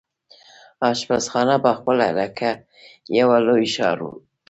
اشپزخانه 0.89 1.55
پخپله 1.65 2.07
لکه 2.19 2.49
یو 3.17 3.29
لوی 3.45 3.65
ښار 3.73 3.97
وو. 4.03 4.13